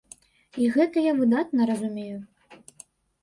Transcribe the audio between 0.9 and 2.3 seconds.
я выдатна разумею.